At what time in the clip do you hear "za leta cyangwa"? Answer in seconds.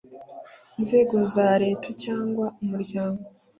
1.33-2.45